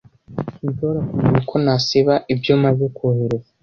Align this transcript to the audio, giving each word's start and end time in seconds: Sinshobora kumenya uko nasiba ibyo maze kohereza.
Sinshobora 0.57 0.99
kumenya 1.09 1.37
uko 1.43 1.55
nasiba 1.63 2.13
ibyo 2.33 2.53
maze 2.63 2.83
kohereza. 2.95 3.49